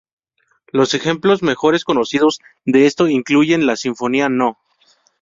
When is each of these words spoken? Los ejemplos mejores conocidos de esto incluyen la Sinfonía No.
Los 0.71 0.95
ejemplos 0.95 1.43
mejores 1.43 1.83
conocidos 1.83 2.39
de 2.65 2.87
esto 2.87 3.07
incluyen 3.07 3.67
la 3.67 3.75
Sinfonía 3.75 4.29
No. 4.29 4.57